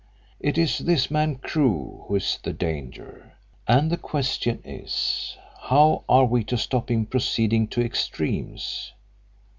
It 0.39 0.57
is 0.57 0.79
this 0.79 1.11
man 1.11 1.35
Crewe 1.35 2.05
who 2.07 2.15
is 2.15 2.39
the 2.41 2.53
danger, 2.53 3.33
and 3.67 3.91
the 3.91 3.97
question 3.97 4.59
is 4.65 5.37
how 5.59 6.03
are 6.09 6.25
we 6.25 6.43
to 6.45 6.57
stop 6.57 6.89
him 6.89 7.05
proceeding 7.05 7.67
to 7.67 7.85
extremes. 7.85 8.93